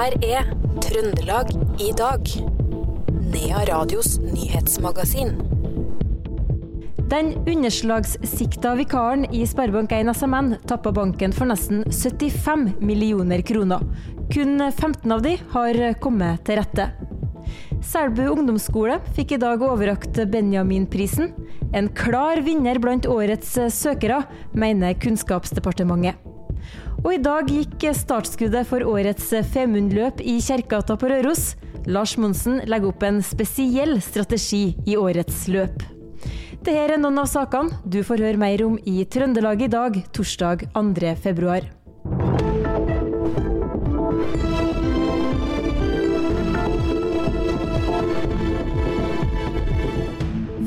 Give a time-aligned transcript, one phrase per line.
[0.00, 0.46] her er
[0.80, 1.50] Trøndelag
[1.82, 2.28] i dag.
[3.32, 5.34] Nea Radios nyhetsmagasin.
[7.10, 13.84] Den underslagssikta vikaren i Sparebank1 SMN tappa banken for nesten 75 millioner kroner.
[14.32, 16.88] Kun 15 av de har kommet til rette.
[17.84, 21.34] Selbu ungdomsskole fikk i dag overrakt Benjaminprisen.
[21.76, 24.22] En klar vinner blant årets søkere,
[24.56, 26.29] mener Kunnskapsdepartementet.
[27.00, 31.54] Og i dag gikk startskuddet for årets Femundløp i Kjerkegata på Røros.
[31.88, 35.80] Lars Monsen legger opp en spesiell strategi i årets løp.
[36.60, 40.66] Dette er noen av sakene du får høre mer om i Trøndelag i dag, torsdag
[40.76, 41.14] 2.
[41.24, 41.64] februar.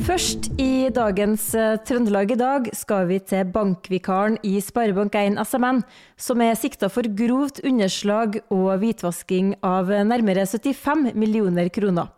[0.04, 5.84] Først i dagens uh, Trøndelag i dag skal vi til bankvikaren i Sparebank1 SMN,
[6.20, 12.10] som er sikta for grovt underslag og hvitvasking av nærmere 75 millioner kroner.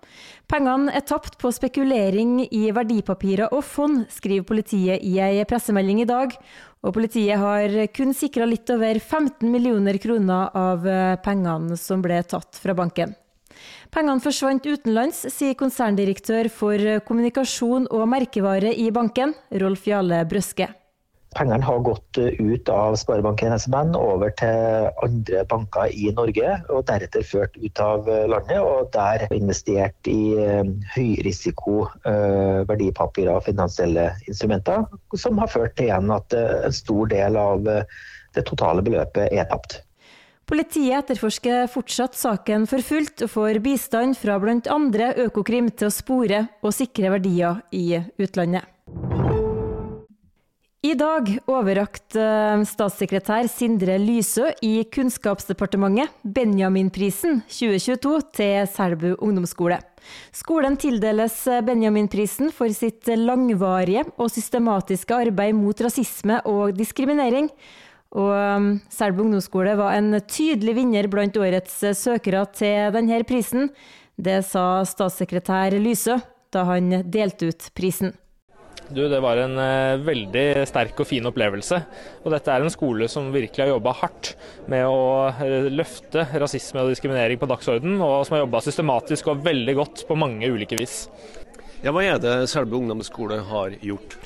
[0.49, 6.09] Pengene er tapt på spekulering i verdipapirer og fond, skriver politiet i ei pressemelding i
[6.09, 6.37] dag.
[6.85, 12.21] Og politiet har kun sikra litt over 15 millioner kroner av eh, pengene som ble
[12.29, 13.17] tatt fra banken.
[13.93, 20.67] Pengene forsvant utenlands, sier konserndirektør for kommunikasjon og merkevare i banken, Rolf Jale Brøske.
[21.35, 27.25] Pengene har gått ut av Sparebanken SMN over til andre banker i Norge, og deretter
[27.27, 28.61] ført ut av landet.
[28.63, 30.63] Og der investert i eh,
[30.95, 34.87] høyrisiko eh, verdipapirer og finansielle instrumenter,
[35.19, 39.51] som har ført til igjen at eh, en stor del av det totale beløpet er
[39.51, 39.81] tapt.
[40.45, 44.77] Politiet etterforsker fortsatt saken for fullt, og får bistand fra bl.a.
[45.25, 48.69] Økokrim til å spore og sikre verdier i utlandet.
[50.85, 59.79] I dag overrakte eh, statssekretær Sindre Lysø i Kunnskapsdepartementet Benjaminprisen 2022 til Selbu ungdomsskole.
[60.29, 67.49] Skolen tildeles Benjaminprisen for sitt langvarige og systematiske arbeid mot rasisme og diskriminering.
[68.15, 73.67] Og um, Selbu ungdomsskole var en tydelig vinner blant årets eh, søkere til denne prisen.
[74.15, 76.21] Det sa statssekretær Lysø
[76.55, 78.13] da han delte ut prisen.
[78.85, 81.79] Du, det var en uh, veldig sterk og fin opplevelse.
[82.23, 84.35] Og dette er en skole som virkelig har jobba hardt
[84.71, 84.99] med å
[85.33, 90.05] uh, løfte rasisme og diskriminering på dagsordenen, og som har jobba systematisk og veldig godt
[90.07, 91.07] på mange ulike vis.
[91.83, 94.19] Ja, Hva er det Selbu ungdomsskole har gjort?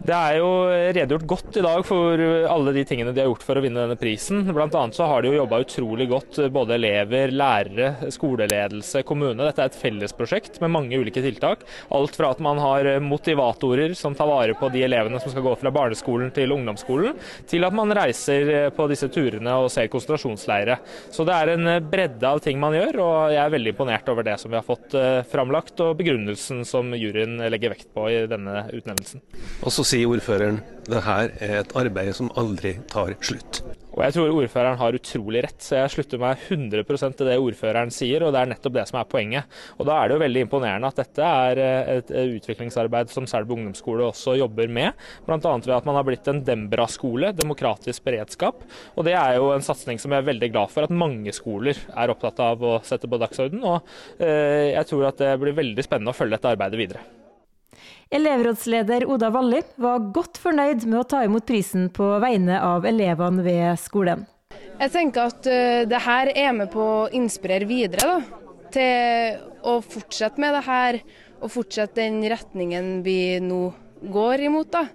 [0.00, 0.48] Det er jo
[0.96, 3.98] redegjort godt i dag for alle de tingene de har gjort for å vinne denne
[4.00, 4.46] prisen.
[4.48, 9.44] Annet så har de jo jobba utrolig godt, både elever, lærere, skoleledelse, kommune.
[9.44, 11.66] Dette er et fellesprosjekt med mange ulike tiltak.
[11.92, 15.52] Alt fra at man har motivatorer som tar vare på de elevene som skal gå
[15.60, 20.78] fra barneskolen til ungdomsskolen, til at man reiser på disse turene og ser konsentrasjonsleire.
[21.12, 24.24] Så det er en bredde av ting man gjør, og jeg er veldig imponert over
[24.24, 28.24] det som vi har fått eh, framlagt, og begrunnelsen som juryen legger vekt på i
[28.30, 29.20] denne utnevnelsen.
[29.68, 33.60] Også sier ordføreren det her er et arbeid som aldri tar slutt.
[33.90, 37.90] Og Jeg tror ordføreren har utrolig rett, så jeg slutter meg 100% til det ordføreren
[37.94, 38.22] sier.
[38.22, 39.58] og Det er nettopp det som er poenget.
[39.78, 43.56] Og Da er det jo veldig imponerende at dette er eh, et utviklingsarbeid som Selbu
[43.58, 44.94] ungdomsskole også jobber med.
[45.26, 45.38] Bl.a.
[45.38, 48.62] ved at man har blitt en Dembra-skole, demokratisk beredskap.
[48.96, 51.78] Og Det er jo en satsing som jeg er veldig glad for at mange skoler
[51.90, 53.62] er opptatt av å sette på dagsorden.
[53.66, 53.82] Og
[54.22, 57.19] eh, jeg tror at det blir veldig spennende å følge dette arbeidet videre.
[58.10, 63.44] Elevrådsleder Oda Walli var godt fornøyd med å ta imot prisen på vegne av elevene
[63.46, 64.26] ved skolen.
[64.80, 68.44] Jeg tenker at uh, det her er med på å inspirere videre da,
[68.74, 71.00] til å fortsette med det her.
[71.40, 73.70] Og fortsette den retningen vi nå
[74.12, 74.72] går imot.
[74.74, 74.86] da.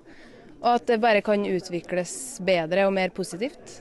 [0.61, 3.79] Og at det bare kan utvikles bedre og mer positivt.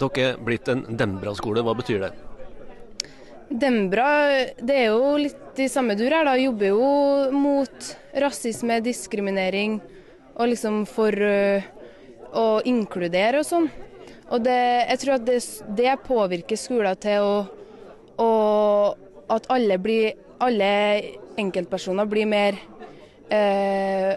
[0.00, 2.12] Dere er blitt en Dembra-skole, hva betyr det?
[3.52, 4.08] Dembra
[4.56, 6.36] det er jo litt i samme dur her, da.
[6.40, 6.88] Jobber jo
[7.36, 7.88] mot
[8.22, 9.78] rasisme, diskriminering
[10.32, 11.64] og liksom for uh,
[12.32, 13.68] å inkludere og sånn.
[14.32, 15.38] Og det, jeg tror at det,
[15.76, 17.34] det påvirker skolen til å,
[18.22, 18.30] å
[19.32, 20.12] At alle, blir,
[20.44, 20.68] alle
[21.40, 22.56] enkeltpersoner blir mer
[23.32, 24.12] uh,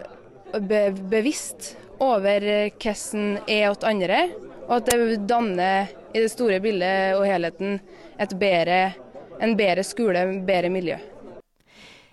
[0.59, 0.81] be,
[1.11, 4.25] bevisst over hvordan er åt andre.
[4.65, 7.79] Og at det danner i det store bildet og helheten
[8.19, 9.04] et bedre
[9.41, 10.99] en bedre skole, bedre miljø.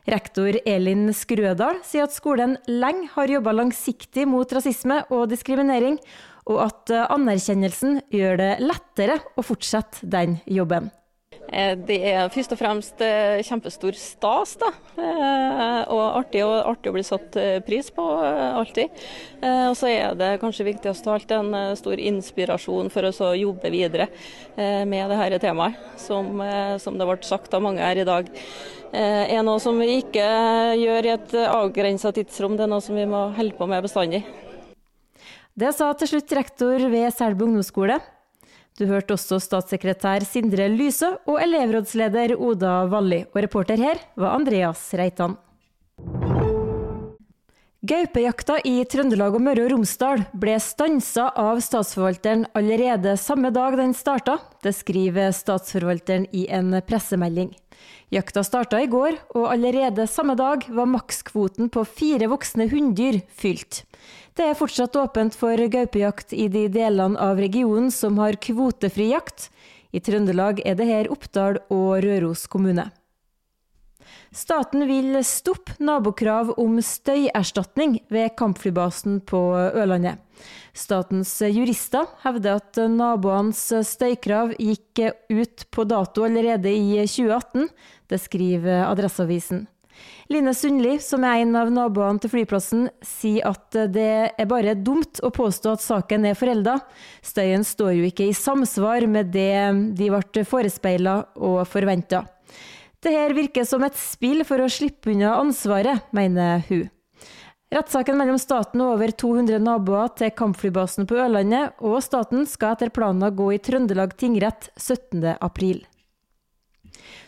[0.08, 6.00] Rektor Elin Skrødal sier at skolen lenge har jobba langsiktig mot rasisme og diskriminering,
[6.50, 10.90] og at anerkjennelsen gjør det lettere å fortsette den jobben.
[11.50, 14.70] Eh, det er først og fremst eh, kjempestor stas, da.
[14.96, 17.36] Eh, og artig, og artig å bli satt
[17.66, 18.92] pris på, alltid.
[19.42, 23.72] Og så er det kanskje viktigst av alt en stor inspirasjon for oss å jobbe
[23.72, 24.06] videre
[24.56, 26.38] med dette temaet, som,
[26.82, 28.30] som det ble sagt av mange her i dag.
[28.92, 30.28] er noe som vi ikke
[30.78, 34.22] gjør i et avgrensa tidsrom, det er noe som vi må holde på med bestandig.
[35.58, 37.98] Det sa til slutt rektor ved Selbu ungdomsskole,
[38.82, 44.88] du hørte også statssekretær Sindre Lyse og elevrådsleder Oda Valli, og reporter her var Andreas
[44.98, 45.36] Reitan.
[47.82, 53.94] Gaupejakta i Trøndelag og Møre og Romsdal ble stansa av statsforvalteren allerede samme dag den
[53.98, 54.36] starta.
[54.62, 57.50] Det skriver statsforvalteren i en pressemelding.
[58.14, 63.82] Jakta starta i går, og allerede samme dag var makskvoten på fire voksne hunndyr fylt.
[64.32, 69.50] Det er fortsatt åpent for gaupejakt i de delene av regionen som har kvotefri jakt.
[69.92, 72.88] I Trøndelag er det her Oppdal og Røros kommune.
[74.32, 80.16] Staten vil stoppe nabokrav om støyerstatning ved kampflybasen på Ørlandet.
[80.72, 87.68] Statens jurister hevder at naboenes støykrav gikk ut på dato allerede i 2018.
[88.08, 89.66] Det skriver Adresseavisen.
[90.32, 95.20] Line Sundli, som er en av naboene til flyplassen, sier at det er bare dumt
[95.22, 96.78] å påstå at saken er forelda.
[97.24, 99.52] Støyen står jo ikke i samsvar med det
[99.98, 102.24] de ble forespeila og forventa.
[103.02, 106.86] Dette virker som et spill for å slippe unna ansvaret, mener hun.
[107.72, 112.92] Rettssaken mellom staten og over 200 naboer til kampflybasen på Ørlandet og staten skal etter
[112.92, 115.38] planen gå i Trøndelag tingrett 17.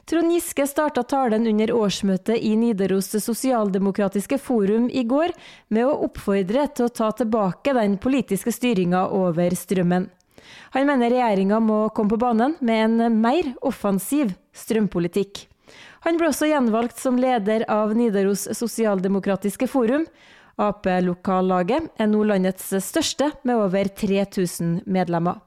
[0.05, 5.33] Trond Giske starta talen under årsmøtet i Nidaros sosialdemokratiske forum i går
[5.73, 10.11] med å oppfordre til å ta tilbake den politiske styringa over strømmen.
[10.77, 15.47] Han mener regjeringa må komme på banen med en mer offensiv strømpolitikk.
[16.05, 20.05] Han ble også gjenvalgt som leder av Nidaros sosialdemokratiske forum.
[20.61, 25.41] Ap-lokallaget er nå landets største, med over 3000 medlemmer.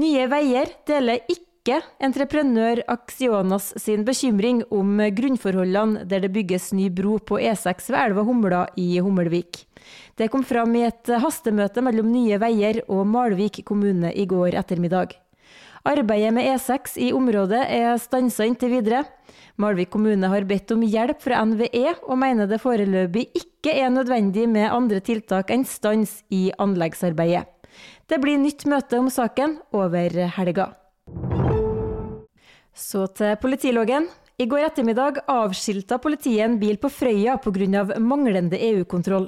[0.00, 6.88] Nye Veier deler ikke ikke entreprenør Axionas sin bekymring om grunnforholdene der det bygges ny
[6.88, 9.66] bro på E6 ved elva Humla i Hummelvik.
[10.16, 15.12] Det kom fram i et hastemøte mellom Nye Veier og Malvik kommune i går ettermiddag.
[15.84, 19.04] Arbeidet med E6 i området er stansa inntil videre.
[19.60, 24.48] Malvik kommune har bedt om hjelp fra NVE, og mener det foreløpig ikke er nødvendig
[24.48, 27.44] med andre tiltak enn stans i anleggsarbeidet.
[28.08, 30.72] Det blir nytt møte om saken over helga.
[32.74, 34.08] Så til politiloggen.
[34.40, 37.82] I går ettermiddag avskilta politiet en bil på Frøya pga.
[38.00, 39.26] manglende EU-kontroll.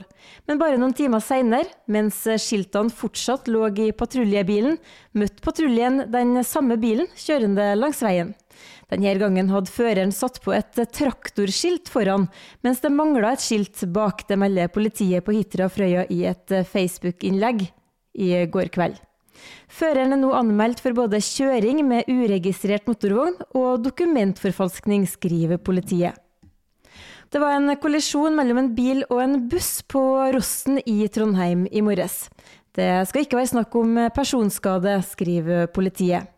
[0.48, 4.78] Men bare noen timer seinere, mens skiltene fortsatt lå i patruljebilen,
[5.12, 8.32] møtte patruljen den samme bilen kjørende langs veien.
[8.88, 12.30] Denne gangen hadde føreren satt på et traktorskilt foran,
[12.64, 17.66] mens det mangla et skilt bak, det melder politiet på Hitra Frøya i et Facebook-innlegg
[18.16, 18.96] i går kveld.
[19.72, 26.18] Føreren er nå anmeldt for både kjøring med uregistrert motorvogn og dokumentforfalskning, skriver politiet.
[27.32, 30.02] Det var en kollisjon mellom en bil og en buss på
[30.34, 32.26] Rossen i Trondheim i morges.
[32.76, 36.28] Det skal ikke være snakk om personskade, skriver politiet.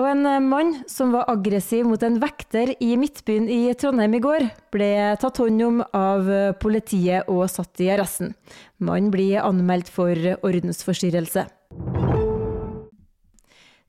[0.00, 4.46] Og en mann som var aggressiv mot en vekter i Midtbyen i Trondheim i går,
[4.72, 6.28] ble tatt hånd om av
[6.60, 8.32] politiet og satt i arresten.
[8.80, 11.44] Mannen blir anmeldt for ordensforstyrrelse.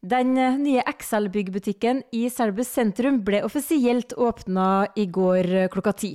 [0.04, 6.10] Den nye Excel-byggbutikken i Selbu sentrum ble offisielt åpna i går klokka ti.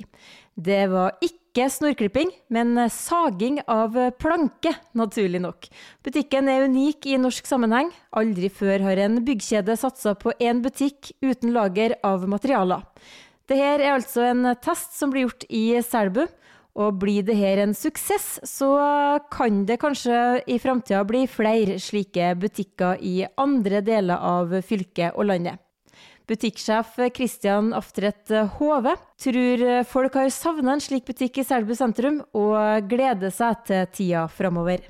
[0.53, 5.71] Det var ikke snorklipping, men saging av planke, naturlig nok.
[6.05, 7.89] Butikken er unik i norsk sammenheng.
[8.13, 12.85] Aldri før har en byggkjede satsa på én butikk uten lager av materialer.
[13.49, 16.27] Dette er altså en test som blir gjort i Selbu.
[16.79, 18.71] Og blir det her en suksess, så
[19.35, 25.27] kan det kanskje i framtida bli flere slike butikker i andre deler av fylket og
[25.33, 25.59] landet.
[26.29, 32.85] Butikksjef Kristian Aftret Hove tror folk har savna en slik butikk i Selbu sentrum, og
[32.91, 34.85] gleder seg til tida framover.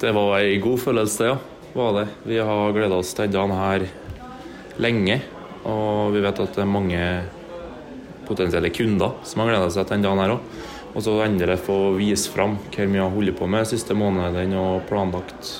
[0.00, 1.36] Det var ei god følelse, ja.
[1.72, 2.06] Var det.
[2.28, 3.86] Vi har gleda oss til denne her
[4.82, 5.20] lenge.
[5.68, 7.04] Og vi vet at det er mange
[8.26, 10.71] potensielle kunder som har gleda seg til denne dagen her òg.
[10.92, 14.82] Og så endelig få vise fram hva vi har holdt på med siste månedene og
[14.90, 15.52] planlagt.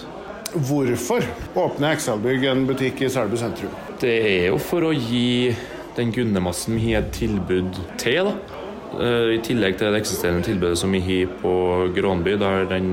[0.52, 1.24] Hvorfor
[1.56, 3.72] åpner Excel-bygg en butikk i Selbu sentrum?
[4.02, 5.54] Det er jo for å gi
[5.96, 8.28] den kundemassen vi har et tilbud til.
[8.28, 8.60] da.
[9.00, 11.54] Eh, I tillegg til det eksisterende tilbudet som vi har på
[11.96, 12.92] Grånby, der den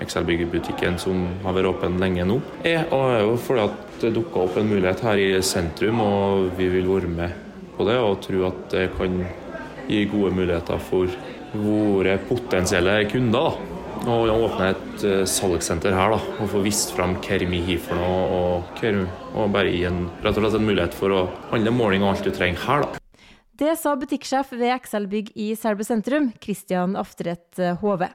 [0.00, 2.84] Excel-butikken som har vært åpen lenge nå, er.
[2.92, 6.50] Og det er jo fordi at det dukka opp en mulighet her i sentrum, og
[6.56, 7.36] vi vil være med
[7.76, 9.22] på det og tro at det kan
[9.88, 11.08] gi gode muligheter for
[11.52, 13.50] våre potensielle kunder.
[13.50, 13.76] da.
[14.00, 18.00] Og åpne et uh, salgssenter her da, og få vist fram hva vi har for
[18.00, 18.22] noe.
[18.38, 19.02] Og,
[19.34, 22.24] og bare gi en, rett og slett en mulighet for å handle måling og alt
[22.24, 22.86] du trenger her.
[22.86, 23.04] da.
[23.60, 28.08] Det sa butikksjef ved Excel Bygg i Selbu sentrum, Christian Aftret Hove.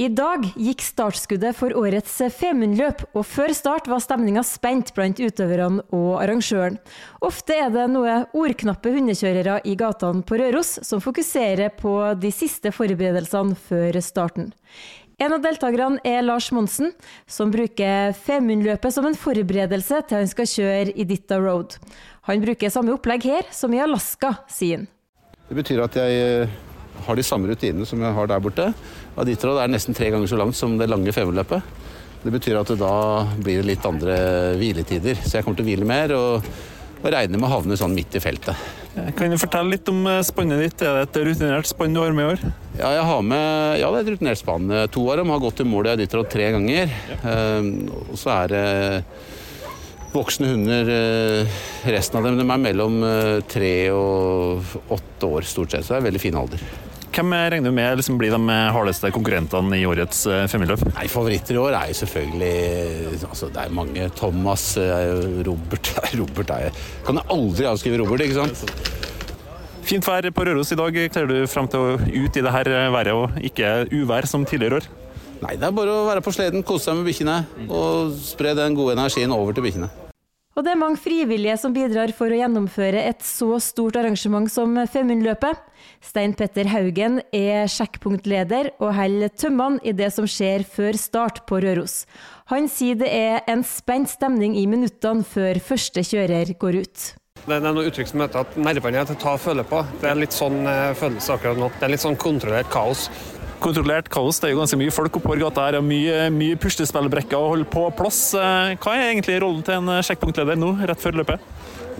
[0.00, 5.82] I dag gikk startskuddet for årets Femundløp, og før start var stemninga spent blant utøverne
[5.92, 6.78] og arrangøren.
[7.20, 12.72] Ofte er det noe ordknappe hundekjørere i gatene på Røros som fokuserer på de siste
[12.72, 14.48] forberedelsene før starten.
[15.20, 16.94] En av deltakerne er Lars Monsen,
[17.28, 21.76] som bruker Femundløpet som en forberedelse til han skal kjøre Iditta Road.
[22.30, 24.90] Han bruker samme opplegg her som i Alaska, sier han.
[25.50, 26.48] Det betyr at jeg
[27.06, 28.70] har de samme rutinene som jeg har der borte.
[29.20, 31.86] Aditrod er nesten tre ganger så langt som det lange femmerløpet.
[32.20, 34.18] Det betyr at det da blir det litt andre
[34.60, 36.12] hviletider, så jeg kommer til å hvile mer.
[36.16, 36.50] og,
[37.00, 38.56] og regner med å havne sånn midt i feltet.
[39.16, 40.82] Kan du fortelle litt om spannet ditt?
[40.84, 42.42] Er det et rutinert spann du har med i år?
[42.76, 44.68] Ja, jeg har med, ja, det er et rutinert spann.
[44.92, 46.92] To av dem har gått til mål i Aditrod tre ganger.
[47.08, 47.36] Ja.
[48.10, 48.64] og så er det
[50.12, 50.92] voksne hunder,
[51.88, 52.36] resten av dem.
[52.42, 53.00] De er mellom
[53.48, 56.68] tre og åtte år stort sett, så det er veldig fin alder.
[57.10, 60.84] Hvem regner du med liksom, blir de hardeste konkurrentene i årets uh, femmiløp?
[60.94, 62.54] Nei, Favoritter i år er jo selvfølgelig
[63.28, 64.06] altså, Det er mange.
[64.16, 64.66] Thomas,
[65.46, 68.64] Robert Robert er, Kan jeg aldri avskrive Robert, ikke sant?
[69.90, 70.98] Fint vær på Røros i dag.
[71.10, 74.78] Ser du frem til å ut i det her været og ikke uvær som tidligere
[74.82, 74.90] år?
[75.40, 77.40] Nei, det er bare å være på sleden, kose seg med bikkjene
[77.72, 79.88] og spre den gode energien over til bikkjene.
[80.60, 84.74] Og det er mange frivillige som bidrar for å gjennomføre et så stort arrangement som
[84.92, 85.56] Femundløpet.
[86.04, 91.62] Stein Petter Haugen er sjekkpunktleder og holder tømmene i det som skjer før start på
[91.64, 92.02] Røros.
[92.52, 97.08] Han sier det er en spent stemning i minuttene før første kjører går ut.
[97.40, 99.80] Det er noe uttrykk som heter at nervene er til å ta og føle på.
[100.04, 100.60] Det er litt sånn
[101.00, 101.72] følelse akkurat nå.
[101.78, 103.08] Det er litt sånn kontrollert kaos
[103.62, 104.40] kontrollert kaos.
[104.40, 107.68] Det er jo ganske mye folk oppover gata her og mye, mye puslespillbrekker å holde
[107.70, 108.22] på plass.
[108.34, 111.50] Hva er egentlig rollen til en sjekkpunktleder nå, rett før løpet?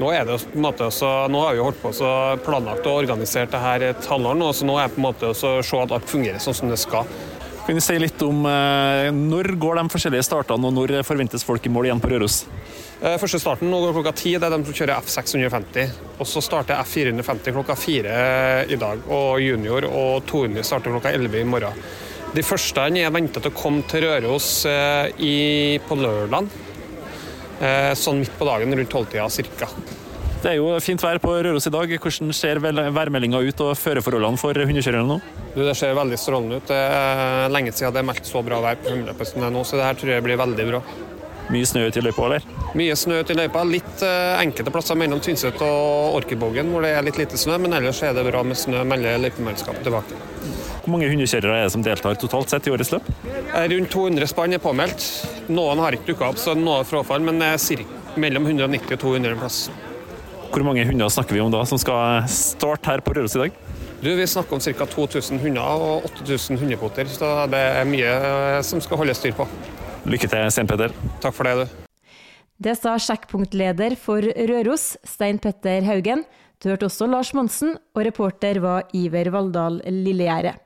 [0.00, 2.10] Nå, er det på en måte også, nå har vi holdt på så
[2.44, 5.32] planlagt og organisert det her et halvår nå, så nå er det på en måte
[5.32, 7.08] å se at alt fungerer sånn som det skal.
[7.70, 8.40] Kan du si litt om
[9.14, 12.40] når går de forskjellige startene, og når forventes folk i mål igjen på Røros?
[12.98, 14.32] Første starten nå går klokka ti.
[14.34, 15.92] Det er de som kjører F650.
[16.16, 18.16] Og så starter F450 klokka fire
[18.66, 19.06] i dag.
[19.14, 21.78] Og junior og 200 starter klokka 11 i morgen.
[22.34, 26.50] De første er til å komme til Røros i, på lørdag.
[28.02, 29.30] Sånn midt på dagen, rundt tolvtida
[29.62, 29.70] ca.
[30.40, 31.90] Det er jo fint vær på Røros i dag.
[32.00, 35.18] Hvordan ser værmeldinga ut og føreforholdene for hundekjørerne nå?
[35.52, 36.70] Du, det ser veldig strålende ut.
[36.70, 39.52] Det er lenge siden det er meldt så bra vær på hundeløpet som det er
[39.52, 40.80] nå, så det her tror jeg blir veldig bra.
[41.50, 42.46] Mye snø ut i løypa, eller?
[42.78, 43.66] Mye snø ut i løypa.
[43.68, 47.76] Litt uh, enkelte plasser mellom Tynset og Orkebogen, hvor det er litt lite snø, men
[47.76, 50.22] ellers er det bra med snø, melder løypemannskapet tilbake.
[50.86, 53.12] Hvor mange hundekjørere er det som deltar totalt sett i årets løp?
[53.74, 55.04] Rundt 200 spann er påmeldt.
[55.52, 59.36] Noen har ikke dukka opp, så noe frafall, men det er mellom 190 og 200
[59.36, 59.62] en plass.
[60.50, 63.58] Hvor mange hunder snakker vi om da, som skal starte her på Røros i dag?
[64.02, 64.86] Du, Vi snakker om ca.
[64.86, 69.46] 2000 hunder og 8000 hundepoter, så det er mye som skal holdes styr på.
[70.10, 70.90] Lykke til, Stein Petter.
[71.22, 71.86] Takk for det, du.
[72.60, 76.24] Det sa sjekkpunktleder for Røros, Stein Petter Haugen.
[76.58, 80.56] Du hørte også Lars Monsen, og reporter var Iver Valldal Lillegjerde.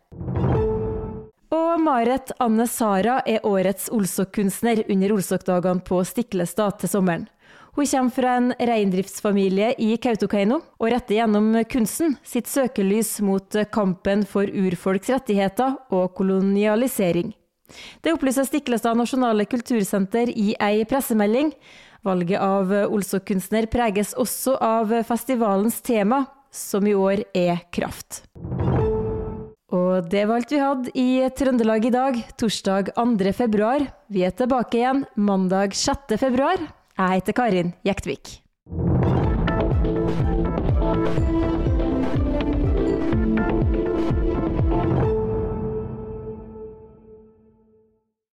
[1.54, 7.28] Og Marit Anne Sara er årets Olsok-kunstner under Olsok-dagene på Stiklestad til sommeren.
[7.74, 14.22] Hun kommer fra en reindriftsfamilie i Kautokeino, og retter gjennom kunsten sitt søkelys mot kampen
[14.30, 17.32] for urfolks rettigheter og kolonialisering.
[18.04, 21.50] Det opplyser Stiklestad Nasjonale Kultursenter i ei pressemelding.
[22.06, 26.22] Valget av Olsok-kunstner preges også av festivalens tema,
[26.54, 28.22] som i år er kraft.
[29.74, 33.34] Og det var alt vi hadde i Trøndelag i dag, torsdag 2.
[33.34, 33.82] februar.
[34.06, 36.14] Vi er tilbake igjen mandag 6.
[36.22, 36.62] februar.
[36.98, 38.42] Jeg heter Karin Jektvik.